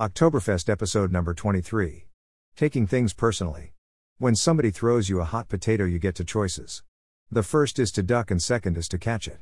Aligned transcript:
Oktoberfest 0.00 0.68
episode 0.68 1.12
number 1.12 1.34
23. 1.34 2.08
Taking 2.56 2.84
things 2.84 3.12
personally. 3.12 3.74
When 4.18 4.34
somebody 4.34 4.72
throws 4.72 5.08
you 5.08 5.20
a 5.20 5.24
hot 5.24 5.48
potato, 5.48 5.84
you 5.84 6.00
get 6.00 6.16
two 6.16 6.24
choices. 6.24 6.82
The 7.30 7.44
first 7.44 7.78
is 7.78 7.92
to 7.92 8.02
duck, 8.02 8.28
and 8.28 8.42
second 8.42 8.76
is 8.76 8.88
to 8.88 8.98
catch 8.98 9.28
it. 9.28 9.38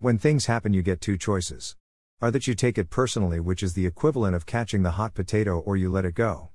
When 0.00 0.18
things 0.18 0.46
happen, 0.46 0.72
you 0.72 0.82
get 0.82 1.00
two 1.00 1.16
choices. 1.16 1.76
Are 2.20 2.32
that 2.32 2.48
you 2.48 2.54
take 2.56 2.78
it 2.78 2.90
personally, 2.90 3.38
which 3.38 3.62
is 3.62 3.74
the 3.74 3.86
equivalent 3.86 4.34
of 4.34 4.44
catching 4.44 4.82
the 4.82 4.90
hot 4.98 5.14
potato, 5.14 5.60
or 5.60 5.76
you 5.76 5.88
let 5.88 6.04
it 6.04 6.16
go. 6.16 6.48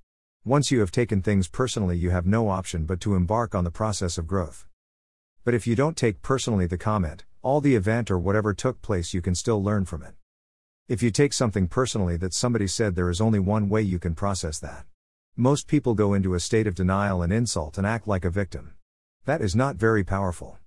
Once 0.43 0.69
you 0.69 0.81
have 0.81 0.91
taken 0.91 1.21
things 1.21 1.47
personally, 1.47 1.97
you 1.97 2.09
have 2.09 2.25
no 2.25 2.49
option 2.49 2.83
but 2.83 2.99
to 2.99 3.15
embark 3.15 3.55
on 3.55 3.63
the 3.63 3.71
process 3.71 4.17
of 4.17 4.27
growth. 4.27 4.67
But 5.45 5.53
if 5.53 5.65
you 5.65 5.73
don't 5.73 5.95
take 5.95 6.21
personally 6.21 6.67
the 6.67 6.77
comment, 6.77 7.23
all 7.41 7.61
the 7.61 7.77
event 7.77 8.11
or 8.11 8.19
whatever 8.19 8.53
took 8.53 8.81
place, 8.81 9.13
you 9.13 9.21
can 9.21 9.35
still 9.35 9.63
learn 9.63 9.85
from 9.85 10.03
it. 10.03 10.15
If 10.89 11.03
you 11.03 11.11
take 11.11 11.33
something 11.33 11.67
personally 11.67 12.15
that 12.15 12.33
somebody 12.33 12.65
said, 12.65 12.95
there 12.95 13.09
is 13.09 13.19
only 13.19 13.39
one 13.39 13.67
way 13.67 13.81
you 13.81 13.99
can 13.99 14.15
process 14.15 14.57
that. 14.59 14.85
Most 15.35 15.67
people 15.67 15.93
go 15.93 16.13
into 16.13 16.33
a 16.33 16.39
state 16.39 16.65
of 16.65 16.75
denial 16.75 17.21
and 17.21 17.33
insult 17.33 17.77
and 17.77 17.85
act 17.85 18.07
like 18.07 18.23
a 18.23 18.29
victim. 18.29 18.71
That 19.25 19.41
is 19.41 19.53
not 19.53 19.75
very 19.75 20.05
powerful. 20.05 20.59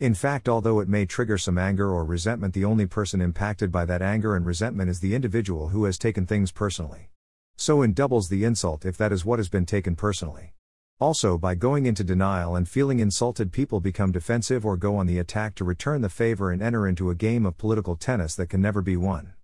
In 0.00 0.14
fact, 0.14 0.48
although 0.48 0.80
it 0.80 0.88
may 0.88 1.06
trigger 1.06 1.38
some 1.38 1.58
anger 1.58 1.92
or 1.92 2.04
resentment, 2.04 2.54
the 2.54 2.64
only 2.64 2.86
person 2.86 3.20
impacted 3.20 3.70
by 3.70 3.84
that 3.84 4.02
anger 4.02 4.34
and 4.34 4.44
resentment 4.44 4.90
is 4.90 4.98
the 4.98 5.14
individual 5.14 5.68
who 5.68 5.84
has 5.84 5.96
taken 5.96 6.26
things 6.26 6.50
personally. 6.50 7.10
So, 7.56 7.80
in 7.82 7.92
doubles 7.92 8.28
the 8.28 8.42
insult 8.42 8.84
if 8.84 8.96
that 8.96 9.12
is 9.12 9.24
what 9.24 9.38
has 9.38 9.48
been 9.48 9.64
taken 9.64 9.94
personally. 9.94 10.54
Also, 10.98 11.38
by 11.38 11.54
going 11.54 11.86
into 11.86 12.02
denial 12.02 12.56
and 12.56 12.68
feeling 12.68 12.98
insulted, 12.98 13.52
people 13.52 13.78
become 13.78 14.10
defensive 14.10 14.66
or 14.66 14.76
go 14.76 14.96
on 14.96 15.06
the 15.06 15.20
attack 15.20 15.54
to 15.54 15.64
return 15.64 16.00
the 16.00 16.08
favor 16.08 16.50
and 16.50 16.62
enter 16.62 16.88
into 16.88 17.10
a 17.10 17.14
game 17.14 17.46
of 17.46 17.56
political 17.56 17.94
tennis 17.94 18.34
that 18.34 18.50
can 18.50 18.60
never 18.60 18.82
be 18.82 18.96
won. 18.96 19.34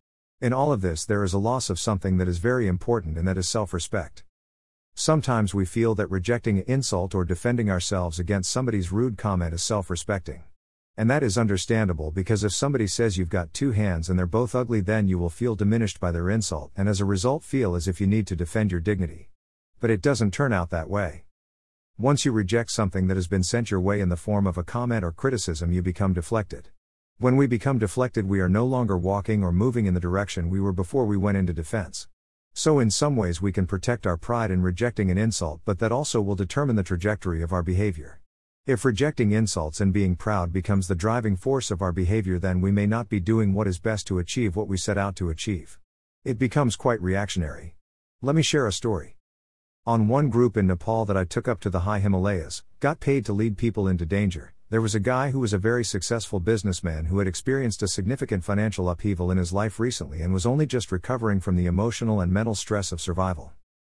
In 0.40 0.52
all 0.52 0.72
of 0.72 0.80
this, 0.80 1.04
there 1.04 1.22
is 1.22 1.32
a 1.32 1.38
loss 1.38 1.70
of 1.70 1.78
something 1.78 2.18
that 2.18 2.28
is 2.28 2.38
very 2.38 2.66
important, 2.66 3.16
and 3.16 3.26
that 3.26 3.38
is 3.38 3.48
self 3.48 3.72
respect. 3.72 4.24
Sometimes 4.96 5.54
we 5.54 5.64
feel 5.64 5.94
that 5.94 6.10
rejecting 6.10 6.58
an 6.58 6.64
insult 6.66 7.14
or 7.14 7.24
defending 7.24 7.70
ourselves 7.70 8.18
against 8.18 8.50
somebody's 8.50 8.92
rude 8.92 9.16
comment 9.16 9.54
is 9.54 9.62
self 9.62 9.90
respecting. 9.90 10.44
And 10.96 11.10
that 11.10 11.22
is 11.24 11.38
understandable 11.38 12.12
because 12.12 12.44
if 12.44 12.52
somebody 12.52 12.86
says 12.86 13.16
you've 13.16 13.28
got 13.28 13.52
two 13.52 13.72
hands 13.72 14.08
and 14.08 14.18
they're 14.18 14.26
both 14.26 14.54
ugly, 14.54 14.80
then 14.80 15.08
you 15.08 15.18
will 15.18 15.30
feel 15.30 15.56
diminished 15.56 15.98
by 15.98 16.12
their 16.12 16.30
insult 16.30 16.70
and 16.76 16.88
as 16.88 17.00
a 17.00 17.04
result 17.04 17.42
feel 17.42 17.74
as 17.74 17.88
if 17.88 18.00
you 18.00 18.06
need 18.06 18.26
to 18.28 18.36
defend 18.36 18.70
your 18.70 18.80
dignity. 18.80 19.30
But 19.80 19.90
it 19.90 20.00
doesn't 20.00 20.32
turn 20.32 20.52
out 20.52 20.70
that 20.70 20.88
way. 20.88 21.24
Once 21.98 22.24
you 22.24 22.32
reject 22.32 22.70
something 22.70 23.06
that 23.06 23.16
has 23.16 23.28
been 23.28 23.42
sent 23.42 23.70
your 23.70 23.80
way 23.80 24.00
in 24.00 24.08
the 24.08 24.16
form 24.16 24.46
of 24.46 24.58
a 24.58 24.64
comment 24.64 25.04
or 25.04 25.10
criticism, 25.10 25.72
you 25.72 25.82
become 25.82 26.12
deflected. 26.12 26.70
When 27.18 27.36
we 27.36 27.46
become 27.46 27.78
deflected, 27.78 28.28
we 28.28 28.40
are 28.40 28.48
no 28.48 28.66
longer 28.66 28.98
walking 28.98 29.44
or 29.44 29.52
moving 29.52 29.86
in 29.86 29.94
the 29.94 30.00
direction 30.00 30.50
we 30.50 30.60
were 30.60 30.72
before 30.72 31.06
we 31.06 31.16
went 31.16 31.38
into 31.38 31.52
defense. 31.52 32.08
So, 32.54 32.80
in 32.80 32.90
some 32.90 33.14
ways, 33.14 33.40
we 33.40 33.52
can 33.52 33.68
protect 33.68 34.04
our 34.04 34.16
pride 34.16 34.50
in 34.50 34.62
rejecting 34.62 35.12
an 35.12 35.18
insult, 35.18 35.60
but 35.64 35.78
that 35.78 35.92
also 35.92 36.20
will 36.20 36.34
determine 36.34 36.74
the 36.74 36.82
trajectory 36.82 37.40
of 37.40 37.52
our 37.52 37.62
behavior. 37.62 38.20
If 38.66 38.84
rejecting 38.84 39.30
insults 39.30 39.80
and 39.80 39.92
being 39.92 40.16
proud 40.16 40.52
becomes 40.52 40.88
the 40.88 40.96
driving 40.96 41.36
force 41.36 41.70
of 41.70 41.82
our 41.82 41.92
behavior, 41.92 42.40
then 42.40 42.60
we 42.60 42.72
may 42.72 42.86
not 42.86 43.08
be 43.08 43.20
doing 43.20 43.54
what 43.54 43.68
is 43.68 43.78
best 43.78 44.08
to 44.08 44.18
achieve 44.18 44.56
what 44.56 44.66
we 44.66 44.76
set 44.76 44.98
out 44.98 45.14
to 45.16 45.30
achieve. 45.30 45.78
It 46.24 46.36
becomes 46.36 46.74
quite 46.74 47.00
reactionary. 47.00 47.76
Let 48.22 48.34
me 48.34 48.42
share 48.42 48.66
a 48.66 48.72
story. 48.72 49.18
On 49.86 50.08
one 50.08 50.30
group 50.30 50.56
in 50.56 50.66
Nepal 50.66 51.04
that 51.04 51.16
I 51.16 51.24
took 51.24 51.46
up 51.46 51.60
to 51.60 51.70
the 51.70 51.80
high 51.80 52.00
Himalayas, 52.00 52.64
got 52.80 52.98
paid 52.98 53.24
to 53.26 53.32
lead 53.32 53.56
people 53.56 53.86
into 53.86 54.04
danger, 54.04 54.53
there 54.70 54.80
was 54.80 54.94
a 54.94 55.00
guy 55.00 55.30
who 55.30 55.40
was 55.40 55.52
a 55.52 55.58
very 55.58 55.84
successful 55.84 56.40
businessman 56.40 57.04
who 57.04 57.18
had 57.18 57.28
experienced 57.28 57.82
a 57.82 57.88
significant 57.88 58.42
financial 58.42 58.88
upheaval 58.88 59.30
in 59.30 59.36
his 59.36 59.52
life 59.52 59.78
recently 59.78 60.22
and 60.22 60.32
was 60.32 60.46
only 60.46 60.66
just 60.66 60.90
recovering 60.90 61.38
from 61.38 61.56
the 61.56 61.66
emotional 61.66 62.20
and 62.20 62.32
mental 62.32 62.54
stress 62.54 62.90
of 62.90 63.00
survival. 63.00 63.52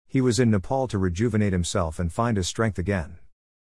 He 0.06 0.20
was 0.20 0.38
in 0.38 0.50
Nepal 0.50 0.86
to 0.88 0.98
rejuvenate 0.98 1.52
himself 1.52 1.98
and 1.98 2.12
find 2.12 2.36
his 2.36 2.48
strength 2.48 2.78
again. 2.78 3.18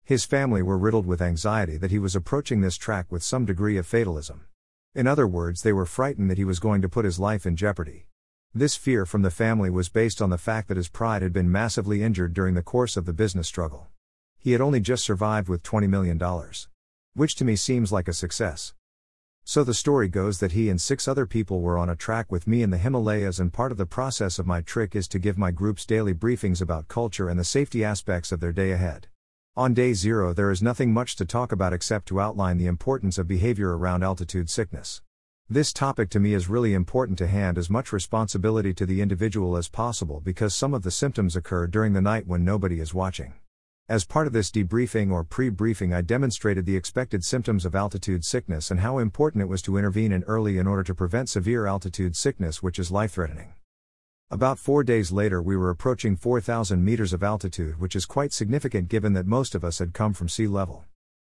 His 0.03 0.25
family 0.25 0.61
were 0.61 0.77
riddled 0.77 1.05
with 1.05 1.21
anxiety 1.21 1.77
that 1.77 1.91
he 1.91 1.99
was 1.99 2.15
approaching 2.15 2.61
this 2.61 2.77
track 2.77 3.11
with 3.11 3.23
some 3.23 3.45
degree 3.45 3.77
of 3.77 3.87
fatalism. 3.87 4.45
In 4.93 5.07
other 5.07 5.27
words, 5.27 5.61
they 5.61 5.73
were 5.73 5.85
frightened 5.85 6.29
that 6.29 6.37
he 6.37 6.45
was 6.45 6.59
going 6.59 6.81
to 6.81 6.89
put 6.89 7.05
his 7.05 7.19
life 7.19 7.45
in 7.45 7.55
jeopardy. 7.55 8.07
This 8.53 8.75
fear 8.75 9.05
from 9.05 9.21
the 9.21 9.31
family 9.31 9.69
was 9.69 9.87
based 9.87 10.21
on 10.21 10.31
the 10.31 10.37
fact 10.37 10.67
that 10.67 10.77
his 10.77 10.89
pride 10.89 11.21
had 11.21 11.31
been 11.31 11.51
massively 11.51 12.01
injured 12.01 12.33
during 12.33 12.55
the 12.55 12.63
course 12.63 12.97
of 12.97 13.05
the 13.05 13.13
business 13.13 13.47
struggle. 13.47 13.87
He 14.37 14.53
had 14.53 14.61
only 14.61 14.79
just 14.79 15.03
survived 15.03 15.47
with 15.47 15.61
$20 15.63 15.87
million. 15.87 16.19
Which 17.19 17.35
to 17.35 17.43
me 17.43 17.57
seems 17.57 17.91
like 17.91 18.07
a 18.07 18.13
success. 18.13 18.73
So 19.43 19.65
the 19.65 19.73
story 19.73 20.07
goes 20.07 20.39
that 20.39 20.53
he 20.53 20.69
and 20.69 20.79
six 20.79 21.05
other 21.05 21.25
people 21.25 21.59
were 21.59 21.77
on 21.77 21.89
a 21.89 21.95
track 21.97 22.31
with 22.31 22.47
me 22.47 22.63
in 22.63 22.69
the 22.69 22.77
Himalayas, 22.77 23.41
and 23.41 23.51
part 23.51 23.73
of 23.73 23.77
the 23.77 23.85
process 23.85 24.39
of 24.39 24.47
my 24.47 24.61
trick 24.61 24.95
is 24.95 25.05
to 25.09 25.19
give 25.19 25.37
my 25.37 25.51
groups 25.51 25.85
daily 25.85 26.13
briefings 26.13 26.61
about 26.61 26.87
culture 26.87 27.27
and 27.27 27.37
the 27.37 27.43
safety 27.43 27.83
aspects 27.83 28.31
of 28.31 28.39
their 28.39 28.53
day 28.53 28.71
ahead. 28.71 29.09
On 29.57 29.73
day 29.73 29.91
zero, 29.91 30.31
there 30.31 30.49
is 30.49 30.61
nothing 30.61 30.93
much 30.93 31.17
to 31.17 31.25
talk 31.25 31.51
about 31.51 31.73
except 31.73 32.07
to 32.07 32.21
outline 32.21 32.57
the 32.57 32.67
importance 32.67 33.17
of 33.17 33.27
behavior 33.27 33.77
around 33.77 34.01
altitude 34.01 34.49
sickness. 34.49 35.01
This 35.49 35.73
topic 35.73 36.09
to 36.11 36.21
me 36.21 36.33
is 36.33 36.47
really 36.47 36.73
important 36.73 37.17
to 37.17 37.27
hand 37.27 37.57
as 37.57 37.69
much 37.69 37.91
responsibility 37.91 38.73
to 38.75 38.85
the 38.85 39.01
individual 39.01 39.57
as 39.57 39.67
possible 39.67 40.21
because 40.21 40.55
some 40.55 40.73
of 40.73 40.83
the 40.83 40.89
symptoms 40.89 41.35
occur 41.35 41.67
during 41.67 41.91
the 41.91 42.01
night 42.01 42.27
when 42.27 42.45
nobody 42.45 42.79
is 42.79 42.93
watching. 42.93 43.33
As 43.89 44.05
part 44.05 44.27
of 44.27 44.33
this 44.33 44.51
debriefing 44.51 45.11
or 45.11 45.23
pre 45.23 45.49
briefing, 45.49 45.95
I 45.95 46.01
demonstrated 46.01 46.67
the 46.67 46.75
expected 46.75 47.25
symptoms 47.25 47.65
of 47.65 47.73
altitude 47.73 48.23
sickness 48.23 48.69
and 48.69 48.81
how 48.81 48.99
important 48.99 49.41
it 49.41 49.47
was 49.47 49.63
to 49.63 49.77
intervene 49.77 50.11
in 50.11 50.21
early 50.25 50.59
in 50.59 50.67
order 50.67 50.83
to 50.83 50.93
prevent 50.93 51.27
severe 51.27 51.65
altitude 51.65 52.15
sickness, 52.15 52.61
which 52.61 52.77
is 52.77 52.91
life 52.91 53.13
threatening. 53.13 53.55
About 54.29 54.59
four 54.59 54.83
days 54.83 55.11
later, 55.11 55.41
we 55.41 55.57
were 55.57 55.71
approaching 55.71 56.15
4,000 56.15 56.85
meters 56.85 57.13
of 57.13 57.23
altitude, 57.23 57.79
which 57.79 57.95
is 57.95 58.05
quite 58.05 58.31
significant 58.31 58.89
given 58.89 59.13
that 59.13 59.25
most 59.25 59.55
of 59.55 59.63
us 59.63 59.79
had 59.79 59.91
come 59.91 60.13
from 60.13 60.29
sea 60.29 60.45
level. 60.45 60.85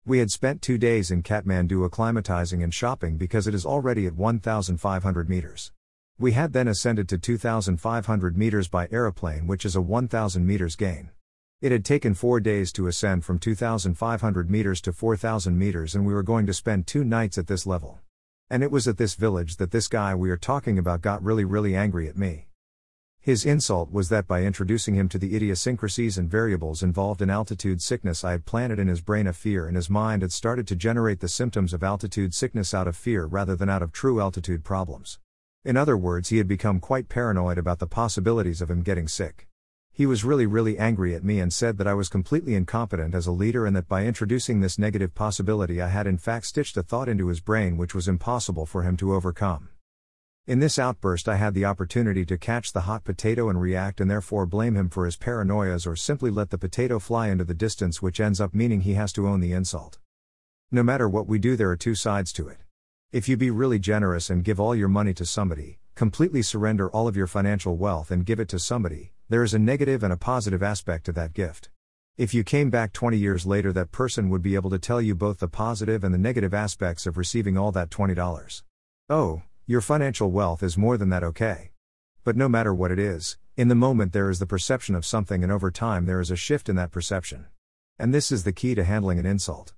We 0.04 0.18
had 0.18 0.32
spent 0.32 0.60
two 0.60 0.78
days 0.78 1.12
in 1.12 1.22
Kathmandu 1.22 1.88
acclimatizing 1.88 2.64
and 2.64 2.74
shopping 2.74 3.18
because 3.18 3.46
it 3.46 3.54
is 3.54 3.64
already 3.64 4.04
at 4.08 4.16
1,500 4.16 5.30
meters. 5.30 5.70
We 6.18 6.32
had 6.32 6.52
then 6.54 6.66
ascended 6.66 7.08
to 7.10 7.18
2,500 7.18 8.36
meters 8.36 8.66
by 8.66 8.88
aeroplane, 8.90 9.46
which 9.46 9.64
is 9.64 9.76
a 9.76 9.80
1,000 9.80 10.44
meters 10.44 10.74
gain. 10.74 11.10
It 11.60 11.72
had 11.72 11.84
taken 11.84 12.14
four 12.14 12.38
days 12.38 12.70
to 12.74 12.86
ascend 12.86 13.24
from 13.24 13.40
2,500 13.40 14.48
meters 14.48 14.80
to 14.82 14.92
4,000 14.92 15.58
meters, 15.58 15.96
and 15.96 16.06
we 16.06 16.14
were 16.14 16.22
going 16.22 16.46
to 16.46 16.54
spend 16.54 16.86
two 16.86 17.02
nights 17.02 17.36
at 17.36 17.48
this 17.48 17.66
level. 17.66 17.98
And 18.48 18.62
it 18.62 18.70
was 18.70 18.86
at 18.86 18.96
this 18.96 19.16
village 19.16 19.56
that 19.56 19.72
this 19.72 19.88
guy 19.88 20.14
we 20.14 20.30
are 20.30 20.36
talking 20.36 20.78
about 20.78 21.00
got 21.00 21.20
really, 21.20 21.44
really 21.44 21.74
angry 21.74 22.08
at 22.08 22.16
me. 22.16 22.46
His 23.18 23.44
insult 23.44 23.90
was 23.90 24.08
that 24.08 24.28
by 24.28 24.44
introducing 24.44 24.94
him 24.94 25.08
to 25.08 25.18
the 25.18 25.34
idiosyncrasies 25.34 26.16
and 26.16 26.30
variables 26.30 26.84
involved 26.84 27.20
in 27.20 27.28
altitude 27.28 27.82
sickness, 27.82 28.22
I 28.22 28.30
had 28.30 28.46
planted 28.46 28.78
in 28.78 28.86
his 28.86 29.00
brain 29.00 29.26
a 29.26 29.32
fear, 29.32 29.66
and 29.66 29.74
his 29.74 29.90
mind 29.90 30.22
had 30.22 30.30
started 30.30 30.68
to 30.68 30.76
generate 30.76 31.18
the 31.18 31.28
symptoms 31.28 31.74
of 31.74 31.82
altitude 31.82 32.34
sickness 32.34 32.72
out 32.72 32.86
of 32.86 32.96
fear 32.96 33.26
rather 33.26 33.56
than 33.56 33.68
out 33.68 33.82
of 33.82 33.90
true 33.90 34.20
altitude 34.20 34.62
problems. 34.62 35.18
In 35.64 35.76
other 35.76 35.96
words, 35.96 36.28
he 36.28 36.38
had 36.38 36.46
become 36.46 36.78
quite 36.78 37.08
paranoid 37.08 37.58
about 37.58 37.80
the 37.80 37.88
possibilities 37.88 38.62
of 38.62 38.70
him 38.70 38.82
getting 38.82 39.08
sick. 39.08 39.47
He 39.98 40.06
was 40.06 40.24
really, 40.24 40.46
really 40.46 40.78
angry 40.78 41.16
at 41.16 41.24
me 41.24 41.40
and 41.40 41.52
said 41.52 41.76
that 41.78 41.88
I 41.88 41.94
was 41.94 42.08
completely 42.08 42.54
incompetent 42.54 43.16
as 43.16 43.26
a 43.26 43.32
leader 43.32 43.66
and 43.66 43.74
that 43.74 43.88
by 43.88 44.04
introducing 44.04 44.60
this 44.60 44.78
negative 44.78 45.12
possibility, 45.12 45.82
I 45.82 45.88
had 45.88 46.06
in 46.06 46.18
fact 46.18 46.46
stitched 46.46 46.76
a 46.76 46.84
thought 46.84 47.08
into 47.08 47.26
his 47.26 47.40
brain 47.40 47.76
which 47.76 47.96
was 47.96 48.06
impossible 48.06 48.64
for 48.64 48.84
him 48.84 48.96
to 48.98 49.12
overcome. 49.12 49.70
In 50.46 50.60
this 50.60 50.78
outburst, 50.78 51.28
I 51.28 51.34
had 51.34 51.52
the 51.52 51.64
opportunity 51.64 52.24
to 52.26 52.38
catch 52.38 52.72
the 52.72 52.82
hot 52.82 53.02
potato 53.02 53.48
and 53.48 53.60
react 53.60 54.00
and 54.00 54.08
therefore 54.08 54.46
blame 54.46 54.76
him 54.76 54.88
for 54.88 55.04
his 55.04 55.16
paranoias 55.16 55.84
or 55.84 55.96
simply 55.96 56.30
let 56.30 56.50
the 56.50 56.58
potato 56.58 57.00
fly 57.00 57.26
into 57.26 57.42
the 57.42 57.52
distance, 57.52 58.00
which 58.00 58.20
ends 58.20 58.40
up 58.40 58.54
meaning 58.54 58.82
he 58.82 58.94
has 58.94 59.12
to 59.14 59.26
own 59.26 59.40
the 59.40 59.52
insult. 59.52 59.98
No 60.70 60.84
matter 60.84 61.08
what 61.08 61.26
we 61.26 61.40
do, 61.40 61.56
there 61.56 61.70
are 61.70 61.76
two 61.76 61.96
sides 61.96 62.32
to 62.34 62.46
it. 62.46 62.58
If 63.10 63.28
you 63.28 63.36
be 63.36 63.50
really 63.50 63.80
generous 63.80 64.30
and 64.30 64.44
give 64.44 64.60
all 64.60 64.76
your 64.76 64.86
money 64.86 65.12
to 65.14 65.26
somebody, 65.26 65.80
completely 65.96 66.42
surrender 66.42 66.88
all 66.88 67.08
of 67.08 67.16
your 67.16 67.26
financial 67.26 67.76
wealth 67.76 68.12
and 68.12 68.24
give 68.24 68.38
it 68.38 68.48
to 68.50 68.60
somebody, 68.60 69.12
there 69.30 69.42
is 69.42 69.52
a 69.52 69.58
negative 69.58 70.02
and 70.02 70.12
a 70.12 70.16
positive 70.16 70.62
aspect 70.62 71.04
to 71.04 71.12
that 71.12 71.34
gift. 71.34 71.68
If 72.16 72.32
you 72.32 72.42
came 72.42 72.70
back 72.70 72.94
20 72.94 73.16
years 73.16 73.44
later, 73.44 73.72
that 73.74 73.92
person 73.92 74.30
would 74.30 74.42
be 74.42 74.54
able 74.54 74.70
to 74.70 74.78
tell 74.78 75.02
you 75.02 75.14
both 75.14 75.38
the 75.38 75.48
positive 75.48 76.02
and 76.02 76.14
the 76.14 76.18
negative 76.18 76.54
aspects 76.54 77.06
of 77.06 77.18
receiving 77.18 77.58
all 77.58 77.70
that 77.72 77.90
$20. 77.90 78.62
Oh, 79.10 79.42
your 79.66 79.82
financial 79.82 80.30
wealth 80.30 80.62
is 80.62 80.78
more 80.78 80.96
than 80.96 81.10
that, 81.10 81.22
okay. 81.22 81.72
But 82.24 82.36
no 82.36 82.48
matter 82.48 82.74
what 82.74 82.90
it 82.90 82.98
is, 82.98 83.36
in 83.56 83.68
the 83.68 83.74
moment 83.74 84.12
there 84.12 84.30
is 84.30 84.38
the 84.38 84.46
perception 84.46 84.94
of 84.94 85.04
something, 85.04 85.42
and 85.42 85.52
over 85.52 85.70
time 85.70 86.06
there 86.06 86.20
is 86.20 86.30
a 86.30 86.36
shift 86.36 86.68
in 86.68 86.76
that 86.76 86.90
perception. 86.90 87.46
And 87.98 88.14
this 88.14 88.32
is 88.32 88.44
the 88.44 88.52
key 88.52 88.74
to 88.74 88.84
handling 88.84 89.18
an 89.18 89.26
insult. 89.26 89.74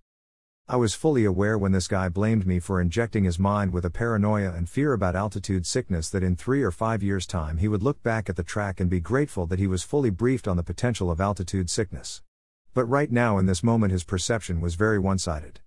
I 0.68 0.76
was 0.76 0.94
fully 0.94 1.24
aware 1.24 1.58
when 1.58 1.72
this 1.72 1.88
guy 1.88 2.08
blamed 2.08 2.46
me 2.46 2.60
for 2.60 2.80
injecting 2.80 3.24
his 3.24 3.40
mind 3.40 3.72
with 3.72 3.84
a 3.84 3.90
paranoia 3.90 4.52
and 4.52 4.68
fear 4.68 4.92
about 4.92 5.16
altitude 5.16 5.66
sickness 5.66 6.08
that 6.10 6.22
in 6.22 6.36
three 6.36 6.62
or 6.62 6.70
five 6.70 7.02
years' 7.02 7.26
time 7.26 7.56
he 7.56 7.66
would 7.66 7.82
look 7.82 8.02
back 8.04 8.28
at 8.28 8.36
the 8.36 8.44
track 8.44 8.78
and 8.78 8.88
be 8.88 9.00
grateful 9.00 9.46
that 9.46 9.58
he 9.58 9.66
was 9.66 9.82
fully 9.82 10.10
briefed 10.10 10.46
on 10.46 10.56
the 10.56 10.62
potential 10.62 11.10
of 11.10 11.20
altitude 11.20 11.68
sickness. 11.68 12.22
But 12.72 12.84
right 12.84 13.10
now 13.10 13.36
in 13.38 13.46
this 13.46 13.64
moment 13.64 13.90
his 13.90 14.04
perception 14.04 14.60
was 14.60 14.76
very 14.76 15.00
one 15.00 15.18
sided. 15.18 15.58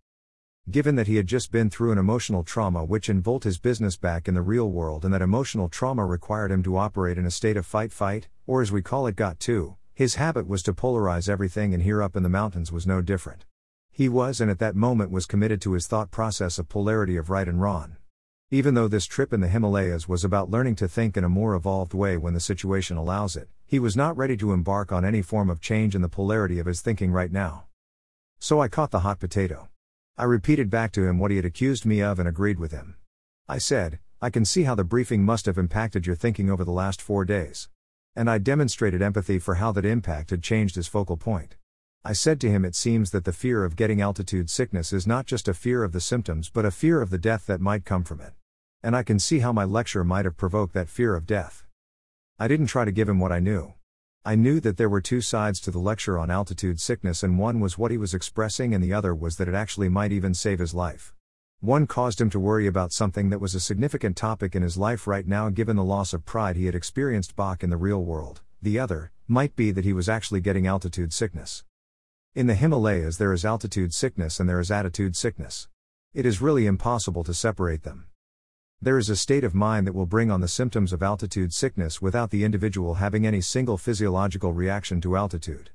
Given 0.71 0.95
that 0.95 1.07
he 1.07 1.17
had 1.17 1.27
just 1.27 1.51
been 1.51 1.69
through 1.69 1.91
an 1.91 1.97
emotional 1.97 2.45
trauma 2.45 2.85
which 2.85 3.09
involved 3.09 3.43
his 3.43 3.59
business 3.59 3.97
back 3.97 4.29
in 4.29 4.35
the 4.35 4.41
real 4.41 4.71
world 4.71 5.03
and 5.03 5.13
that 5.13 5.21
emotional 5.21 5.67
trauma 5.67 6.05
required 6.05 6.49
him 6.49 6.63
to 6.63 6.77
operate 6.77 7.17
in 7.17 7.25
a 7.25 7.31
state 7.31 7.57
of 7.57 7.65
fight 7.65 7.91
fight, 7.91 8.29
or 8.47 8.61
as 8.61 8.71
we 8.71 8.81
call 8.81 9.05
it 9.07 9.17
got 9.17 9.37
to, 9.41 9.75
his 9.93 10.15
habit 10.15 10.47
was 10.47 10.63
to 10.63 10.73
polarize 10.73 11.27
everything 11.27 11.73
and 11.73 11.83
here 11.83 12.01
up 12.01 12.15
in 12.15 12.23
the 12.23 12.29
mountains 12.29 12.71
was 12.71 12.87
no 12.87 13.01
different. 13.01 13.43
He 13.95 14.09
was 14.09 14.41
and 14.41 14.49
at 14.49 14.57
that 14.57 14.75
moment 14.75 15.11
was 15.11 15.27
committed 15.27 15.61
to 15.61 15.73
his 15.73 15.85
thought 15.85 16.09
process 16.09 16.57
of 16.57 16.67
polarity 16.67 17.15
of 17.15 17.29
right 17.29 17.47
and 17.47 17.61
wrong. 17.61 17.97
Even 18.49 18.73
though 18.73 18.87
this 18.87 19.05
trip 19.05 19.31
in 19.31 19.39
the 19.39 19.47
Himalayas 19.47 20.09
was 20.09 20.23
about 20.23 20.49
learning 20.49 20.77
to 20.77 20.87
think 20.87 21.15
in 21.15 21.23
a 21.23 21.29
more 21.29 21.53
evolved 21.53 21.93
way 21.93 22.17
when 22.17 22.33
the 22.33 22.39
situation 22.39 22.97
allows 22.97 23.35
it, 23.35 23.49
he 23.67 23.77
was 23.77 23.95
not 23.95 24.17
ready 24.17 24.35
to 24.37 24.51
embark 24.51 24.91
on 24.91 25.05
any 25.05 25.21
form 25.21 25.47
of 25.47 25.61
change 25.61 25.93
in 25.93 26.01
the 26.01 26.09
polarity 26.09 26.57
of 26.57 26.65
his 26.65 26.81
thinking 26.81 27.11
right 27.11 27.31
now. 27.31 27.65
So 28.39 28.59
I 28.59 28.67
caught 28.67 28.89
the 28.89 29.01
hot 29.01 29.19
potato. 29.19 29.69
I 30.17 30.23
repeated 30.23 30.71
back 30.71 30.91
to 30.93 31.07
him 31.07 31.19
what 31.19 31.29
he 31.29 31.37
had 31.37 31.45
accused 31.45 31.85
me 31.85 32.01
of 32.01 32.17
and 32.17 32.27
agreed 32.27 32.57
with 32.57 32.71
him. 32.71 32.95
I 33.47 33.59
said, 33.59 33.99
I 34.19 34.31
can 34.31 34.43
see 34.43 34.63
how 34.63 34.73
the 34.73 34.83
briefing 34.83 35.23
must 35.23 35.45
have 35.45 35.59
impacted 35.59 36.07
your 36.07 36.15
thinking 36.15 36.49
over 36.49 36.63
the 36.63 36.71
last 36.71 36.99
four 36.99 37.25
days. 37.25 37.69
And 38.15 38.27
I 38.27 38.39
demonstrated 38.39 39.03
empathy 39.03 39.37
for 39.37 39.55
how 39.55 39.71
that 39.73 39.85
impact 39.85 40.31
had 40.31 40.41
changed 40.41 40.73
his 40.73 40.87
focal 40.87 41.17
point. 41.17 41.57
I 42.05 42.13
said 42.13 42.41
to 42.41 42.49
him, 42.49 42.65
It 42.65 42.75
seems 42.75 43.11
that 43.11 43.25
the 43.25 43.33
fear 43.33 43.63
of 43.63 43.75
getting 43.75 44.01
altitude 44.01 44.49
sickness 44.49 44.91
is 44.93 45.07
not 45.07 45.25
just 45.25 45.47
a 45.47 45.53
fear 45.53 45.83
of 45.83 45.91
the 45.91 46.01
symptoms 46.01 46.49
but 46.49 46.65
a 46.65 46.71
fear 46.71 47.01
of 47.01 47.09
the 47.09 47.17
death 47.17 47.45
that 47.47 47.61
might 47.61 47.85
come 47.85 48.03
from 48.03 48.21
it 48.21 48.33
and 48.83 48.97
I 48.97 49.03
can 49.03 49.17
see 49.17 49.39
how 49.39 49.53
my 49.53 49.63
lecture 49.63 50.03
might 50.03 50.25
have 50.25 50.35
provoked 50.35 50.73
that 50.73 50.89
fear 50.89 51.15
of 51.15 51.25
death. 51.25 51.63
I 52.37 52.49
didn't 52.49 52.67
try 52.67 52.83
to 52.83 52.91
give 52.91 53.07
him 53.07 53.17
what 53.17 53.31
I 53.31 53.39
knew. 53.39 53.73
I 54.25 54.35
knew 54.35 54.59
that 54.59 54.75
there 54.75 54.89
were 54.89 55.01
two 55.01 55.21
sides 55.21 55.61
to 55.61 55.71
the 55.71 55.79
lecture 55.79 56.19
on 56.19 56.29
altitude 56.29 56.81
sickness, 56.81 57.23
and 57.23 57.39
one 57.39 57.61
was 57.61 57.77
what 57.77 57.91
he 57.91 57.97
was 57.97 58.13
expressing, 58.13 58.73
and 58.73 58.83
the 58.83 58.93
other 58.93 59.15
was 59.15 59.37
that 59.37 59.47
it 59.47 59.53
actually 59.53 59.87
might 59.87 60.11
even 60.11 60.33
save 60.33 60.59
his 60.59 60.73
life. 60.73 61.13
One 61.61 61.87
caused 61.87 62.19
him 62.19 62.29
to 62.31 62.39
worry 62.39 62.67
about 62.67 62.91
something 62.91 63.29
that 63.29 63.39
was 63.39 63.55
a 63.55 63.61
significant 63.61 64.17
topic 64.17 64.53
in 64.53 64.63
his 64.63 64.77
life 64.77 65.07
right 65.07 65.25
now, 65.25 65.49
given 65.49 65.77
the 65.77 65.83
loss 65.83 66.13
of 66.13 66.25
pride 66.25 66.57
he 66.57 66.65
had 66.65 66.75
experienced 66.75 67.37
back 67.37 67.63
in 67.63 67.69
the 67.69 67.77
real 67.77 68.03
world. 68.03 68.41
The 68.61 68.79
other 68.79 69.11
might 69.29 69.55
be 69.55 69.71
that 69.71 69.85
he 69.85 69.93
was 69.93 70.09
actually 70.09 70.41
getting 70.41 70.67
altitude 70.67 71.13
sickness. 71.13 71.63
In 72.35 72.47
the 72.47 72.55
Himalayas, 72.55 73.17
there 73.17 73.31
is 73.31 73.45
altitude 73.45 73.93
sickness 73.93 74.39
and 74.39 74.49
there 74.49 74.59
is 74.59 74.71
attitude 74.71 75.15
sickness. 75.15 75.67
It 76.15 76.25
is 76.25 76.41
really 76.41 76.65
impossible 76.65 77.23
to 77.25 77.33
separate 77.33 77.83
them. 77.83 78.07
There 78.81 78.97
is 78.97 79.07
a 79.07 79.15
state 79.15 79.43
of 79.43 79.53
mind 79.53 79.85
that 79.85 79.93
will 79.93 80.07
bring 80.07 80.31
on 80.31 80.41
the 80.41 80.47
symptoms 80.47 80.91
of 80.91 81.03
altitude 81.03 81.53
sickness 81.53 82.01
without 82.01 82.31
the 82.31 82.43
individual 82.43 82.95
having 82.95 83.27
any 83.27 83.39
single 83.39 83.77
physiological 83.77 84.51
reaction 84.51 84.99
to 85.01 85.15
altitude. 85.15 85.69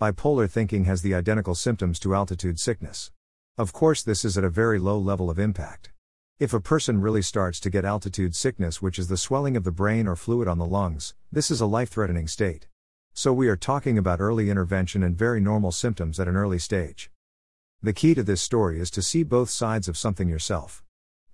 Bipolar 0.00 0.48
thinking 0.48 0.84
has 0.84 1.02
the 1.02 1.12
identical 1.12 1.56
symptoms 1.56 1.98
to 1.98 2.14
altitude 2.14 2.60
sickness. 2.60 3.10
Of 3.58 3.72
course, 3.72 4.04
this 4.04 4.24
is 4.24 4.38
at 4.38 4.44
a 4.44 4.48
very 4.48 4.78
low 4.78 5.00
level 5.00 5.28
of 5.28 5.40
impact. 5.40 5.90
If 6.38 6.54
a 6.54 6.60
person 6.60 7.00
really 7.00 7.22
starts 7.22 7.58
to 7.58 7.70
get 7.70 7.84
altitude 7.84 8.36
sickness, 8.36 8.80
which 8.80 9.00
is 9.00 9.08
the 9.08 9.16
swelling 9.16 9.56
of 9.56 9.64
the 9.64 9.72
brain 9.72 10.06
or 10.06 10.14
fluid 10.14 10.46
on 10.46 10.58
the 10.58 10.66
lungs, 10.66 11.14
this 11.32 11.50
is 11.50 11.60
a 11.60 11.66
life 11.66 11.88
threatening 11.88 12.28
state. 12.28 12.68
So, 13.18 13.32
we 13.32 13.48
are 13.48 13.56
talking 13.56 13.96
about 13.96 14.20
early 14.20 14.50
intervention 14.50 15.02
and 15.02 15.16
very 15.16 15.40
normal 15.40 15.72
symptoms 15.72 16.20
at 16.20 16.28
an 16.28 16.36
early 16.36 16.58
stage. 16.58 17.10
The 17.82 17.94
key 17.94 18.14
to 18.14 18.22
this 18.22 18.42
story 18.42 18.78
is 18.78 18.90
to 18.90 19.00
see 19.00 19.22
both 19.22 19.48
sides 19.48 19.88
of 19.88 19.96
something 19.96 20.28
yourself. 20.28 20.84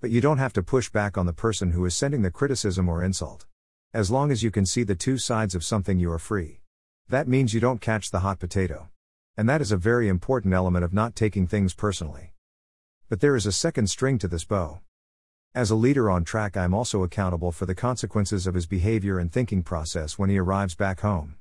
But 0.00 0.10
you 0.10 0.20
don't 0.20 0.38
have 0.38 0.52
to 0.52 0.62
push 0.62 0.90
back 0.90 1.18
on 1.18 1.26
the 1.26 1.32
person 1.32 1.72
who 1.72 1.84
is 1.84 1.96
sending 1.96 2.22
the 2.22 2.30
criticism 2.30 2.88
or 2.88 3.02
insult. 3.02 3.46
As 3.92 4.12
long 4.12 4.30
as 4.30 4.44
you 4.44 4.52
can 4.52 4.64
see 4.64 4.84
the 4.84 4.94
two 4.94 5.18
sides 5.18 5.56
of 5.56 5.64
something, 5.64 5.98
you 5.98 6.12
are 6.12 6.20
free. 6.20 6.60
That 7.08 7.26
means 7.26 7.52
you 7.52 7.58
don't 7.58 7.80
catch 7.80 8.12
the 8.12 8.20
hot 8.20 8.38
potato. 8.38 8.88
And 9.36 9.48
that 9.48 9.60
is 9.60 9.72
a 9.72 9.76
very 9.76 10.06
important 10.06 10.54
element 10.54 10.84
of 10.84 10.92
not 10.92 11.16
taking 11.16 11.48
things 11.48 11.74
personally. 11.74 12.32
But 13.08 13.18
there 13.18 13.34
is 13.34 13.44
a 13.44 13.50
second 13.50 13.88
string 13.88 14.18
to 14.18 14.28
this 14.28 14.44
bow. 14.44 14.82
As 15.52 15.72
a 15.72 15.74
leader 15.74 16.08
on 16.12 16.22
track, 16.22 16.56
I 16.56 16.62
am 16.62 16.74
also 16.74 17.02
accountable 17.02 17.50
for 17.50 17.66
the 17.66 17.74
consequences 17.74 18.46
of 18.46 18.54
his 18.54 18.66
behavior 18.66 19.18
and 19.18 19.32
thinking 19.32 19.64
process 19.64 20.16
when 20.16 20.30
he 20.30 20.38
arrives 20.38 20.76
back 20.76 21.00
home. 21.00 21.34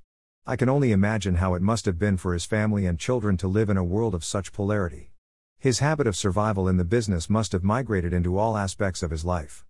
I 0.48 0.56
can 0.56 0.70
only 0.70 0.92
imagine 0.92 1.36
how 1.36 1.54
it 1.54 1.62
must 1.62 1.86
have 1.86 2.00
been 2.00 2.18
for 2.18 2.34
his 2.34 2.46
family 2.46 2.88
and 2.88 2.98
children 2.98 3.38
to 3.38 3.48
live 3.48 3.70
in 3.70 3.78
a 3.78 3.84
world 3.84 4.16
of 4.16 4.24
such 4.24 4.52
polarity. 4.52 5.12
His 5.60 5.78
habit 5.78 6.08
of 6.08 6.16
survival 6.16 6.68
in 6.68 6.78
the 6.78 6.84
business 6.84 7.30
must 7.30 7.52
have 7.52 7.64
migrated 7.64 8.12
into 8.12 8.40
all 8.40 8.58
aspects 8.58 9.04
of 9.04 9.12
his 9.12 9.24
life. 9.24 9.64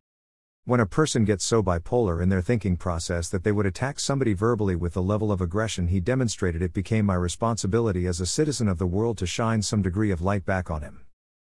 When 0.64 0.80
a 0.80 0.86
person 0.86 1.26
gets 1.26 1.44
so 1.44 1.62
bipolar 1.62 2.24
in 2.24 2.30
their 2.30 2.42
thinking 2.42 2.78
process 2.78 3.28
that 3.30 3.44
they 3.44 3.52
would 3.52 3.66
attack 3.66 4.00
somebody 4.00 4.32
verbally 4.32 4.78
with 4.78 4.94
the 4.94 5.02
level 5.02 5.30
of 5.30 5.42
aggression 5.42 5.90
he 5.90 6.00
demonstrated, 6.00 6.62
it 6.62 6.72
became 6.72 7.06
my 7.06 7.16
responsibility 7.16 8.08
as 8.08 8.22
a 8.22 8.26
citizen 8.26 8.70
of 8.70 8.78
the 8.78 8.88
world 8.88 9.18
to 9.18 9.26
shine 9.26 9.62
some 9.62 9.82
degree 9.82 10.10
of 10.10 10.22
light 10.22 10.46
back 10.46 10.72
on 10.72 10.84
him. 10.84 11.02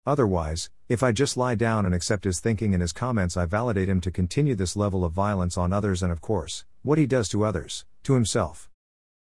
Otherwise, 0.05 0.69
if 0.89 1.01
I 1.01 1.13
just 1.13 1.37
lie 1.37 1.55
down 1.55 1.85
and 1.85 1.95
accept 1.95 2.25
his 2.25 2.41
thinking 2.41 2.73
and 2.73 2.81
his 2.81 2.91
comments, 2.91 3.37
I 3.37 3.45
validate 3.45 3.87
him 3.87 4.01
to 4.01 4.11
continue 4.11 4.55
this 4.55 4.75
level 4.75 5.05
of 5.05 5.13
violence 5.13 5.57
on 5.57 5.71
others 5.71 6.03
and, 6.03 6.11
of 6.11 6.19
course, 6.19 6.65
what 6.81 6.97
he 6.97 7.05
does 7.05 7.29
to 7.29 7.45
others, 7.45 7.85
to 8.03 8.15
himself. 8.15 8.69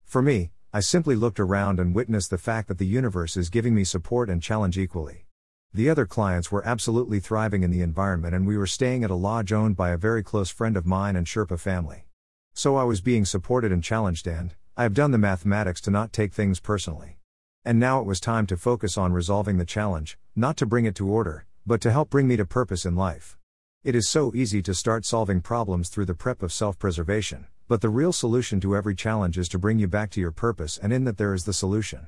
For 0.06 0.22
me, 0.22 0.52
I 0.72 0.78
simply 0.80 1.16
looked 1.16 1.40
around 1.40 1.80
and 1.80 1.92
witnessed 1.92 2.30
the 2.30 2.38
fact 2.38 2.68
that 2.68 2.78
the 2.78 2.86
universe 2.86 3.36
is 3.36 3.50
giving 3.50 3.74
me 3.74 3.82
support 3.82 4.30
and 4.30 4.40
challenge 4.40 4.78
equally. 4.78 5.26
The 5.74 5.90
other 5.90 6.06
clients 6.06 6.52
were 6.52 6.64
absolutely 6.64 7.18
thriving 7.18 7.64
in 7.64 7.72
the 7.72 7.82
environment, 7.82 8.32
and 8.32 8.46
we 8.46 8.56
were 8.56 8.68
staying 8.68 9.02
at 9.02 9.10
a 9.10 9.16
lodge 9.16 9.52
owned 9.52 9.76
by 9.76 9.90
a 9.90 9.96
very 9.96 10.22
close 10.22 10.48
friend 10.48 10.76
of 10.76 10.86
mine 10.86 11.16
and 11.16 11.26
Sherpa 11.26 11.58
family. 11.58 12.06
So 12.54 12.76
I 12.76 12.84
was 12.84 13.00
being 13.00 13.24
supported 13.24 13.72
and 13.72 13.82
challenged, 13.82 14.28
and 14.28 14.54
I 14.76 14.84
have 14.84 14.94
done 14.94 15.10
the 15.10 15.18
mathematics 15.18 15.80
to 15.82 15.90
not 15.90 16.12
take 16.12 16.32
things 16.32 16.60
personally. 16.60 17.18
And 17.64 17.80
now 17.80 17.98
it 17.98 18.06
was 18.06 18.20
time 18.20 18.46
to 18.46 18.56
focus 18.56 18.96
on 18.96 19.12
resolving 19.12 19.58
the 19.58 19.64
challenge, 19.64 20.16
not 20.36 20.56
to 20.58 20.66
bring 20.66 20.84
it 20.84 20.94
to 20.94 21.08
order, 21.08 21.46
but 21.66 21.80
to 21.80 21.90
help 21.90 22.10
bring 22.10 22.28
me 22.28 22.36
to 22.36 22.46
purpose 22.46 22.86
in 22.86 22.94
life. 22.94 23.36
It 23.82 23.96
is 23.96 24.08
so 24.08 24.32
easy 24.36 24.62
to 24.62 24.72
start 24.72 25.04
solving 25.04 25.40
problems 25.40 25.88
through 25.88 26.06
the 26.06 26.14
prep 26.14 26.44
of 26.44 26.52
self 26.52 26.78
preservation. 26.78 27.48
But 27.68 27.80
the 27.80 27.88
real 27.88 28.12
solution 28.12 28.60
to 28.60 28.76
every 28.76 28.94
challenge 28.94 29.36
is 29.36 29.48
to 29.48 29.58
bring 29.58 29.80
you 29.80 29.88
back 29.88 30.10
to 30.10 30.20
your 30.20 30.30
purpose, 30.30 30.78
and 30.78 30.92
in 30.92 31.02
that 31.02 31.18
there 31.18 31.34
is 31.34 31.46
the 31.46 31.52
solution. 31.52 32.06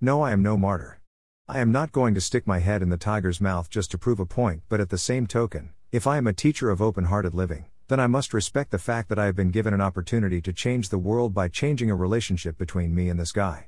No, 0.00 0.22
I 0.22 0.32
am 0.32 0.42
no 0.42 0.56
martyr. 0.56 1.02
I 1.46 1.58
am 1.58 1.70
not 1.70 1.92
going 1.92 2.14
to 2.14 2.20
stick 2.20 2.46
my 2.46 2.60
head 2.60 2.80
in 2.80 2.88
the 2.88 2.96
tiger's 2.96 3.42
mouth 3.42 3.68
just 3.68 3.90
to 3.90 3.98
prove 3.98 4.20
a 4.20 4.24
point, 4.24 4.62
but 4.70 4.80
at 4.80 4.88
the 4.88 4.96
same 4.96 5.26
token, 5.26 5.74
if 5.92 6.06
I 6.06 6.16
am 6.16 6.26
a 6.26 6.32
teacher 6.32 6.70
of 6.70 6.80
open 6.80 7.04
hearted 7.04 7.34
living, 7.34 7.66
then 7.88 8.00
I 8.00 8.06
must 8.06 8.32
respect 8.32 8.70
the 8.70 8.78
fact 8.78 9.10
that 9.10 9.18
I 9.18 9.26
have 9.26 9.36
been 9.36 9.50
given 9.50 9.74
an 9.74 9.82
opportunity 9.82 10.40
to 10.40 10.52
change 10.52 10.88
the 10.88 10.96
world 10.96 11.34
by 11.34 11.48
changing 11.48 11.90
a 11.90 11.94
relationship 11.94 12.56
between 12.56 12.94
me 12.94 13.10
and 13.10 13.20
this 13.20 13.32
guy. 13.32 13.66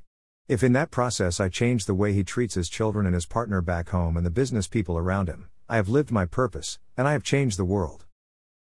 If 0.48 0.62
in 0.62 0.72
that 0.72 0.90
process 0.90 1.40
I 1.40 1.50
change 1.50 1.84
the 1.84 1.94
way 1.94 2.14
he 2.14 2.24
treats 2.24 2.54
his 2.54 2.70
children 2.70 3.04
and 3.04 3.14
his 3.14 3.26
partner 3.26 3.60
back 3.60 3.90
home 3.90 4.16
and 4.16 4.24
the 4.24 4.30
business 4.30 4.66
people 4.66 4.96
around 4.96 5.28
him, 5.28 5.50
I 5.68 5.76
have 5.76 5.90
lived 5.90 6.10
my 6.10 6.24
purpose, 6.24 6.78
and 6.96 7.06
I 7.06 7.12
have 7.12 7.22
changed 7.22 7.58
the 7.58 7.66
world. 7.66 8.06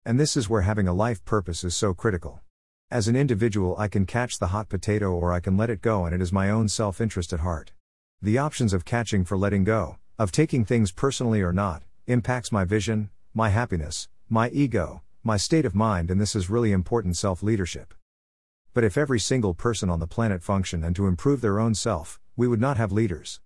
And 0.06 0.20
this 0.20 0.38
is 0.38 0.50
where 0.50 0.62
having 0.62 0.88
a 0.88 0.94
life 0.94 1.24
purpose 1.26 1.64
is 1.64 1.76
so 1.76 1.94
critical. 1.94 2.42
As 2.90 3.08
an 3.08 3.16
individual, 3.16 3.76
I 3.78 3.88
can 3.88 4.06
catch 4.06 4.40
the 4.40 4.48
hot 4.48 4.70
potato 4.70 5.12
or 5.12 5.34
I 5.34 5.40
can 5.40 5.58
let 5.58 5.70
it 5.70 5.82
go, 5.82 6.06
and 6.06 6.16
it 6.16 6.22
is 6.22 6.32
my 6.32 6.50
own 6.50 6.70
self 6.70 7.02
interest 7.02 7.34
at 7.34 7.42
heart. 7.42 7.74
The 8.22 8.38
options 8.38 8.74
of 8.74 8.86
catching 8.86 9.26
for 9.26 9.38
letting 9.38 9.64
go, 9.64 9.98
of 10.18 10.32
taking 10.32 10.66
things 10.66 10.92
personally 10.92 11.42
or 11.42 11.54
not, 11.54 11.84
impacts 12.08 12.52
my 12.52 12.64
vision, 12.64 13.10
my 13.34 13.50
happiness, 13.50 14.08
my 14.30 14.50
ego, 14.50 15.02
my 15.24 15.38
state 15.38 15.66
of 15.66 15.76
mind, 15.76 16.10
and 16.10 16.20
this 16.20 16.36
is 16.36 16.50
really 16.50 16.72
important 16.72 17.18
self 17.18 17.44
leadership. 17.44 17.94
But 18.74 18.84
if 18.84 18.98
every 18.98 19.20
single 19.20 19.54
person 19.54 19.90
on 19.90 20.00
the 20.00 20.08
planet 20.08 20.42
functioned 20.42 20.86
and 20.86 20.96
to 20.96 21.08
improve 21.08 21.42
their 21.42 21.60
own 21.60 21.76
self, 21.76 22.20
we 22.38 22.48
would 22.48 22.62
not 22.62 22.78
have 22.78 22.92
leaders. 22.92 23.42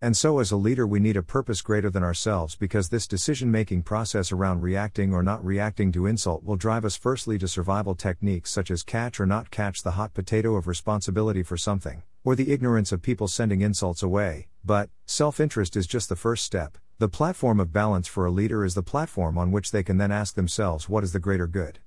And 0.00 0.16
so, 0.16 0.38
as 0.38 0.52
a 0.52 0.56
leader, 0.56 0.86
we 0.86 1.00
need 1.00 1.16
a 1.16 1.24
purpose 1.24 1.60
greater 1.60 1.90
than 1.90 2.04
ourselves 2.04 2.54
because 2.54 2.88
this 2.88 3.08
decision 3.08 3.50
making 3.50 3.82
process 3.82 4.30
around 4.30 4.62
reacting 4.62 5.12
or 5.12 5.24
not 5.24 5.44
reacting 5.44 5.90
to 5.90 6.06
insult 6.06 6.44
will 6.44 6.54
drive 6.54 6.84
us 6.84 6.94
firstly 6.94 7.36
to 7.38 7.48
survival 7.48 7.96
techniques 7.96 8.52
such 8.52 8.70
as 8.70 8.84
catch 8.84 9.18
or 9.18 9.26
not 9.26 9.50
catch 9.50 9.82
the 9.82 9.92
hot 9.92 10.14
potato 10.14 10.54
of 10.54 10.68
responsibility 10.68 11.42
for 11.42 11.56
something, 11.56 12.04
or 12.22 12.36
the 12.36 12.52
ignorance 12.52 12.92
of 12.92 13.02
people 13.02 13.26
sending 13.26 13.60
insults 13.60 14.00
away. 14.00 14.46
But, 14.64 14.88
self 15.04 15.40
interest 15.40 15.76
is 15.76 15.88
just 15.88 16.08
the 16.08 16.14
first 16.14 16.44
step. 16.44 16.78
The 17.00 17.08
platform 17.08 17.58
of 17.58 17.72
balance 17.72 18.06
for 18.06 18.24
a 18.24 18.30
leader 18.30 18.64
is 18.64 18.74
the 18.74 18.84
platform 18.84 19.36
on 19.36 19.50
which 19.50 19.72
they 19.72 19.82
can 19.82 19.98
then 19.98 20.12
ask 20.12 20.36
themselves 20.36 20.88
what 20.88 21.02
is 21.02 21.12
the 21.12 21.18
greater 21.18 21.48
good. 21.48 21.80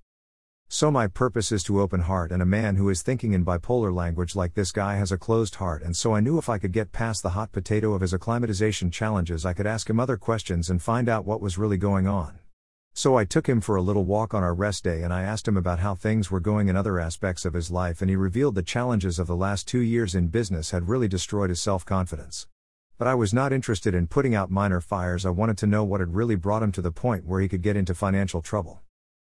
So, 0.73 0.89
my 0.89 1.07
purpose 1.07 1.51
is 1.51 1.65
to 1.65 1.81
open 1.81 1.99
heart, 1.99 2.31
and 2.31 2.41
a 2.41 2.45
man 2.45 2.77
who 2.77 2.87
is 2.87 3.01
thinking 3.01 3.33
in 3.33 3.43
bipolar 3.43 3.93
language 3.93 4.37
like 4.37 4.53
this 4.53 4.71
guy 4.71 4.95
has 4.95 5.11
a 5.11 5.17
closed 5.17 5.55
heart. 5.55 5.83
And 5.83 5.97
so, 5.97 6.15
I 6.15 6.21
knew 6.21 6.37
if 6.37 6.47
I 6.47 6.59
could 6.59 6.71
get 6.71 6.93
past 6.93 7.23
the 7.23 7.31
hot 7.31 7.51
potato 7.51 7.93
of 7.93 7.99
his 7.99 8.13
acclimatization 8.13 8.89
challenges, 8.89 9.45
I 9.45 9.51
could 9.51 9.67
ask 9.67 9.89
him 9.89 9.99
other 9.99 10.15
questions 10.15 10.69
and 10.69 10.81
find 10.81 11.09
out 11.09 11.25
what 11.25 11.41
was 11.41 11.57
really 11.57 11.75
going 11.75 12.07
on. 12.07 12.39
So, 12.93 13.17
I 13.17 13.25
took 13.25 13.49
him 13.49 13.59
for 13.59 13.75
a 13.75 13.81
little 13.81 14.05
walk 14.05 14.33
on 14.33 14.43
our 14.43 14.53
rest 14.53 14.85
day 14.85 15.03
and 15.03 15.13
I 15.13 15.23
asked 15.23 15.45
him 15.45 15.57
about 15.57 15.79
how 15.79 15.93
things 15.93 16.31
were 16.31 16.39
going 16.39 16.69
in 16.69 16.77
other 16.77 17.01
aspects 17.01 17.43
of 17.43 17.53
his 17.53 17.69
life, 17.69 17.99
and 17.99 18.09
he 18.09 18.15
revealed 18.15 18.55
the 18.55 18.63
challenges 18.63 19.19
of 19.19 19.27
the 19.27 19.35
last 19.35 19.67
two 19.67 19.81
years 19.81 20.15
in 20.15 20.29
business 20.29 20.71
had 20.71 20.87
really 20.87 21.09
destroyed 21.09 21.49
his 21.49 21.61
self 21.61 21.83
confidence. 21.83 22.47
But 22.97 23.09
I 23.09 23.15
was 23.15 23.33
not 23.33 23.51
interested 23.51 23.93
in 23.93 24.07
putting 24.07 24.35
out 24.35 24.49
minor 24.49 24.79
fires, 24.79 25.25
I 25.25 25.31
wanted 25.31 25.57
to 25.57 25.67
know 25.67 25.83
what 25.83 25.99
had 25.99 26.15
really 26.15 26.35
brought 26.35 26.63
him 26.63 26.71
to 26.71 26.81
the 26.81 26.93
point 26.93 27.25
where 27.25 27.41
he 27.41 27.49
could 27.49 27.61
get 27.61 27.75
into 27.75 27.93
financial 27.93 28.41
trouble. 28.41 28.79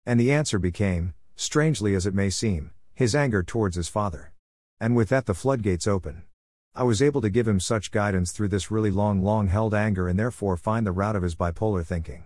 And 0.06 0.20
the 0.20 0.34
answer 0.34 0.60
became 0.60 1.13
strangely 1.38 1.96
as 1.96 2.06
it 2.06 2.13
may 2.13 2.29
seem, 2.29 2.72
his 2.94 3.15
anger 3.15 3.44
towards 3.44 3.77
his 3.77 3.88
father. 3.88 4.34
And 4.79 4.96
with 4.96 5.08
that, 5.10 5.27
the 5.27 5.34
floodgates 5.34 5.88
open. 5.88 6.24
I 6.75 6.84
was 6.84 7.01
able 7.01 7.22
to 7.22 7.29
give 7.29 7.48
him 7.48 7.60
such 7.60 7.91
guidance 7.91 8.32
through 8.32 8.50
this 8.50 8.70
really 8.70 8.91
long, 8.91 9.24
long 9.24 9.48
held 9.48 9.74
anger 9.74 10.10
and 10.10 10.20
therefore 10.20 10.58
find 10.58 10.86
the 10.86 10.91
route 10.91 11.15
of 11.15 11.24
his 11.24 11.36
bipolar 11.36 11.86
thinking. 11.86 12.25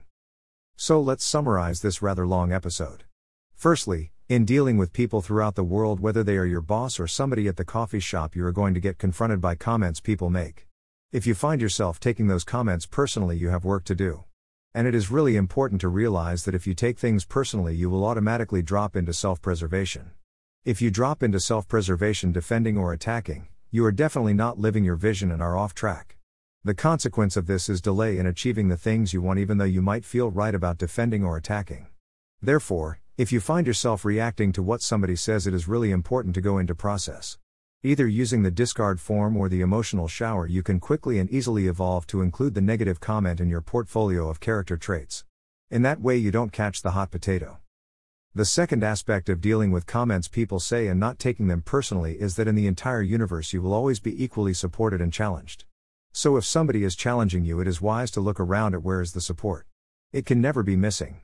So 0.75 0.99
let's 0.99 1.23
summarize 1.23 1.81
this 1.81 2.01
rather 2.01 2.25
long 2.25 2.51
episode. 2.51 3.03
Firstly, 3.53 4.11
in 4.27 4.45
dealing 4.45 4.77
with 4.77 4.93
people 4.93 5.21
throughout 5.21 5.55
the 5.55 5.63
world, 5.63 5.99
whether 5.99 6.23
they 6.23 6.37
are 6.37 6.45
your 6.45 6.61
boss 6.61 6.99
or 6.99 7.05
somebody 7.05 7.47
at 7.47 7.57
the 7.57 7.65
coffee 7.65 7.99
shop, 7.99 8.35
you 8.35 8.45
are 8.45 8.51
going 8.51 8.73
to 8.73 8.79
get 8.79 8.97
confronted 8.97 9.41
by 9.41 9.55
comments 9.55 9.99
people 9.99 10.29
make. 10.29 10.67
If 11.11 11.27
you 11.27 11.35
find 11.35 11.61
yourself 11.61 11.99
taking 11.99 12.27
those 12.27 12.45
comments 12.45 12.85
personally, 12.85 13.37
you 13.37 13.49
have 13.49 13.65
work 13.65 13.83
to 13.85 13.95
do. 13.95 14.23
And 14.73 14.87
it 14.87 14.95
is 14.95 15.11
really 15.11 15.35
important 15.35 15.81
to 15.81 15.89
realize 15.89 16.45
that 16.45 16.55
if 16.55 16.65
you 16.65 16.73
take 16.73 16.97
things 16.97 17.25
personally, 17.25 17.75
you 17.75 17.89
will 17.89 18.05
automatically 18.05 18.61
drop 18.61 18.95
into 18.95 19.11
self 19.11 19.41
preservation. 19.41 20.11
If 20.63 20.81
you 20.81 20.89
drop 20.89 21.21
into 21.21 21.41
self 21.41 21.67
preservation 21.67 22.31
defending 22.31 22.77
or 22.77 22.93
attacking, 22.93 23.49
you 23.69 23.83
are 23.83 23.91
definitely 23.91 24.33
not 24.33 24.59
living 24.59 24.85
your 24.85 24.95
vision 24.95 25.29
and 25.29 25.41
are 25.41 25.57
off 25.57 25.73
track. 25.73 26.17
The 26.63 26.73
consequence 26.73 27.35
of 27.35 27.47
this 27.47 27.67
is 27.67 27.81
delay 27.81 28.17
in 28.17 28.25
achieving 28.25 28.69
the 28.69 28.77
things 28.77 29.13
you 29.13 29.21
want, 29.21 29.39
even 29.39 29.57
though 29.57 29.65
you 29.65 29.81
might 29.81 30.05
feel 30.05 30.31
right 30.31 30.55
about 30.55 30.77
defending 30.77 31.25
or 31.25 31.35
attacking. 31.35 31.87
Therefore, 32.41 32.99
if 33.17 33.31
you 33.31 33.41
find 33.41 33.67
yourself 33.67 34.05
reacting 34.05 34.53
to 34.53 34.63
what 34.63 34.81
somebody 34.81 35.17
says, 35.17 35.47
it 35.47 35.53
is 35.53 35.67
really 35.67 35.91
important 35.91 36.33
to 36.35 36.41
go 36.41 36.57
into 36.57 36.75
process. 36.75 37.37
Either 37.83 38.05
using 38.05 38.43
the 38.43 38.51
discard 38.51 39.01
form 39.01 39.35
or 39.35 39.49
the 39.49 39.61
emotional 39.61 40.07
shower, 40.07 40.45
you 40.45 40.61
can 40.61 40.79
quickly 40.79 41.17
and 41.17 41.27
easily 41.31 41.65
evolve 41.65 42.05
to 42.05 42.21
include 42.21 42.53
the 42.53 42.61
negative 42.61 42.99
comment 42.99 43.39
in 43.39 43.49
your 43.49 43.59
portfolio 43.59 44.29
of 44.29 44.39
character 44.39 44.77
traits. 44.77 45.25
In 45.71 45.81
that 45.81 45.99
way, 45.99 46.15
you 46.15 46.29
don't 46.29 46.51
catch 46.51 46.83
the 46.83 46.91
hot 46.91 47.09
potato. 47.09 47.57
The 48.35 48.45
second 48.45 48.83
aspect 48.83 49.29
of 49.29 49.41
dealing 49.41 49.71
with 49.71 49.87
comments 49.87 50.27
people 50.27 50.59
say 50.59 50.89
and 50.89 50.99
not 50.99 51.17
taking 51.17 51.47
them 51.47 51.63
personally 51.63 52.21
is 52.21 52.35
that 52.35 52.47
in 52.47 52.53
the 52.53 52.67
entire 52.67 53.01
universe, 53.01 53.51
you 53.51 53.63
will 53.63 53.73
always 53.73 53.99
be 53.99 54.23
equally 54.23 54.53
supported 54.53 55.01
and 55.01 55.11
challenged. 55.11 55.65
So, 56.13 56.37
if 56.37 56.45
somebody 56.45 56.83
is 56.83 56.95
challenging 56.95 57.45
you, 57.45 57.61
it 57.61 57.67
is 57.67 57.81
wise 57.81 58.11
to 58.11 58.21
look 58.21 58.39
around 58.39 58.75
at 58.75 58.83
where 58.83 59.01
is 59.01 59.13
the 59.13 59.21
support. 59.21 59.65
It 60.11 60.27
can 60.27 60.39
never 60.39 60.61
be 60.61 60.75
missing. 60.75 61.21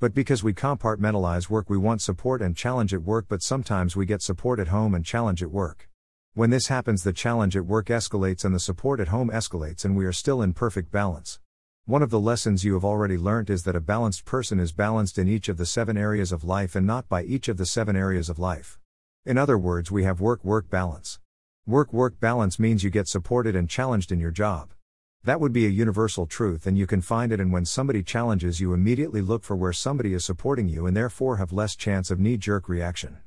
But 0.00 0.12
because 0.12 0.44
we 0.44 0.52
compartmentalize 0.52 1.48
work, 1.48 1.70
we 1.70 1.78
want 1.78 2.02
support 2.02 2.42
and 2.42 2.54
challenge 2.54 2.92
at 2.92 3.04
work, 3.04 3.24
but 3.26 3.42
sometimes 3.42 3.96
we 3.96 4.04
get 4.04 4.20
support 4.20 4.60
at 4.60 4.68
home 4.68 4.94
and 4.94 5.02
challenge 5.02 5.42
at 5.42 5.50
work. 5.50 5.88
When 6.36 6.50
this 6.50 6.66
happens, 6.66 7.04
the 7.04 7.12
challenge 7.12 7.56
at 7.56 7.64
work 7.64 7.86
escalates 7.86 8.44
and 8.44 8.52
the 8.52 8.58
support 8.58 8.98
at 8.98 9.06
home 9.06 9.30
escalates, 9.30 9.84
and 9.84 9.94
we 9.94 10.04
are 10.04 10.12
still 10.12 10.42
in 10.42 10.52
perfect 10.52 10.90
balance. 10.90 11.38
One 11.84 12.02
of 12.02 12.10
the 12.10 12.18
lessons 12.18 12.64
you 12.64 12.74
have 12.74 12.84
already 12.84 13.16
learned 13.16 13.50
is 13.50 13.62
that 13.62 13.76
a 13.76 13.80
balanced 13.80 14.24
person 14.24 14.58
is 14.58 14.72
balanced 14.72 15.16
in 15.16 15.28
each 15.28 15.48
of 15.48 15.58
the 15.58 15.64
seven 15.64 15.96
areas 15.96 16.32
of 16.32 16.42
life 16.42 16.74
and 16.74 16.84
not 16.84 17.08
by 17.08 17.22
each 17.22 17.46
of 17.46 17.56
the 17.56 17.64
seven 17.64 17.94
areas 17.94 18.28
of 18.28 18.40
life. 18.40 18.80
In 19.24 19.38
other 19.38 19.56
words, 19.56 19.92
we 19.92 20.02
have 20.02 20.20
work 20.20 20.44
work 20.44 20.68
balance. 20.68 21.20
Work 21.66 21.92
work 21.92 22.18
balance 22.18 22.58
means 22.58 22.82
you 22.82 22.90
get 22.90 23.06
supported 23.06 23.54
and 23.54 23.70
challenged 23.70 24.10
in 24.10 24.18
your 24.18 24.32
job. 24.32 24.70
That 25.22 25.40
would 25.40 25.52
be 25.52 25.66
a 25.66 25.70
universal 25.70 26.26
truth, 26.26 26.66
and 26.66 26.76
you 26.76 26.88
can 26.88 27.00
find 27.00 27.30
it. 27.30 27.38
And 27.38 27.52
when 27.52 27.64
somebody 27.64 28.02
challenges 28.02 28.60
you, 28.60 28.74
immediately 28.74 29.20
look 29.20 29.44
for 29.44 29.54
where 29.54 29.72
somebody 29.72 30.14
is 30.14 30.24
supporting 30.24 30.68
you 30.68 30.84
and 30.84 30.96
therefore 30.96 31.36
have 31.36 31.52
less 31.52 31.76
chance 31.76 32.10
of 32.10 32.18
knee 32.18 32.36
jerk 32.36 32.68
reaction. 32.68 33.18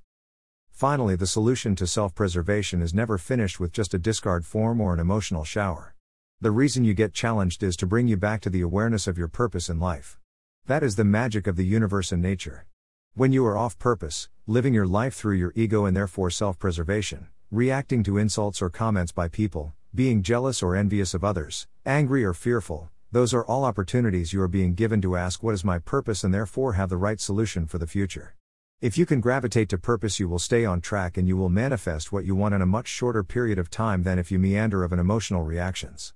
Finally, 0.77 1.15
the 1.15 1.25
solution 1.25 1.75
to 1.75 1.87
self 1.87 2.13
preservation 2.13 2.83
is 2.83 2.93
never 2.93 3.17
finished 3.17 3.59
with 3.59 3.71
just 3.71 3.95
a 3.95 3.97
discard 3.97 4.45
form 4.45 4.79
or 4.79 4.93
an 4.93 4.99
emotional 4.99 5.43
shower. 5.43 5.95
The 6.39 6.51
reason 6.51 6.83
you 6.83 6.93
get 6.93 7.15
challenged 7.15 7.63
is 7.63 7.75
to 7.77 7.87
bring 7.87 8.07
you 8.07 8.15
back 8.15 8.41
to 8.41 8.51
the 8.51 8.61
awareness 8.61 9.07
of 9.07 9.17
your 9.17 9.27
purpose 9.27 9.69
in 9.69 9.79
life. 9.79 10.19
That 10.67 10.83
is 10.83 10.95
the 10.95 11.03
magic 11.03 11.47
of 11.47 11.55
the 11.55 11.65
universe 11.65 12.11
and 12.11 12.21
nature. 12.21 12.67
When 13.15 13.31
you 13.31 13.43
are 13.47 13.57
off 13.57 13.79
purpose, 13.79 14.29
living 14.45 14.71
your 14.75 14.85
life 14.85 15.15
through 15.15 15.37
your 15.37 15.51
ego 15.55 15.85
and 15.85 15.97
therefore 15.97 16.29
self 16.29 16.59
preservation, 16.59 17.29
reacting 17.49 18.03
to 18.03 18.19
insults 18.19 18.61
or 18.61 18.69
comments 18.69 19.11
by 19.11 19.29
people, 19.29 19.73
being 19.95 20.21
jealous 20.21 20.61
or 20.61 20.75
envious 20.75 21.15
of 21.15 21.23
others, 21.23 21.65
angry 21.87 22.23
or 22.23 22.35
fearful, 22.35 22.91
those 23.11 23.33
are 23.33 23.45
all 23.45 23.65
opportunities 23.65 24.31
you 24.31 24.39
are 24.43 24.47
being 24.47 24.75
given 24.75 25.01
to 25.01 25.17
ask 25.17 25.41
what 25.41 25.55
is 25.55 25.65
my 25.65 25.79
purpose 25.79 26.23
and 26.23 26.31
therefore 26.31 26.73
have 26.73 26.89
the 26.89 26.97
right 26.97 27.19
solution 27.19 27.65
for 27.65 27.79
the 27.79 27.87
future. 27.87 28.36
If 28.79 28.95
you 28.95 29.07
can 29.07 29.21
gravitate 29.21 29.69
to 29.69 29.79
purpose, 29.79 30.19
you 30.19 30.29
will 30.29 30.37
stay 30.37 30.63
on 30.63 30.81
track 30.81 31.17
and 31.17 31.27
you 31.27 31.35
will 31.35 31.49
manifest 31.49 32.11
what 32.11 32.25
you 32.25 32.35
want 32.35 32.53
in 32.53 32.61
a 32.61 32.67
much 32.67 32.87
shorter 32.87 33.23
period 33.23 33.57
of 33.57 33.71
time 33.71 34.03
than 34.03 34.19
if 34.19 34.31
you 34.31 34.37
meander 34.37 34.83
of 34.83 34.93
an 34.93 34.99
emotional 34.99 35.41
reactions. 35.41 36.13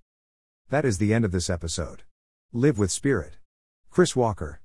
That 0.70 0.86
is 0.86 1.00
the 1.00 1.12
end 1.12 1.26
of 1.26 1.32
this 1.32 1.50
episode. 1.50 2.04
Live 2.54 2.78
with 2.78 2.92
Spirit. 2.92 3.40
Chris 3.90 4.16
Walker. 4.16 4.60